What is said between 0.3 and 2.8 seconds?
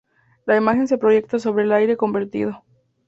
La imagen se proyecta sobre el aire convertido.